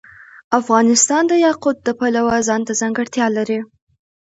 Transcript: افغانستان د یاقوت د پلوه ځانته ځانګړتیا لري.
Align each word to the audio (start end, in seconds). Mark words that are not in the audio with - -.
افغانستان 0.59 1.23
د 1.27 1.33
یاقوت 1.45 1.77
د 1.83 1.89
پلوه 1.99 2.35
ځانته 2.47 2.73
ځانګړتیا 2.81 3.25
لري. 3.37 3.59